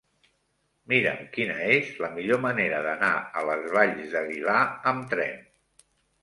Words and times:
Mira'm 0.93 1.19
quina 1.35 1.57
és 1.73 1.91
la 2.03 2.09
millor 2.15 2.41
manera 2.45 2.79
d'anar 2.87 3.11
a 3.43 3.45
les 3.51 3.69
Valls 3.77 4.09
d'Aguilar 4.17 4.59
amb 4.95 5.07
tren. 5.15 5.39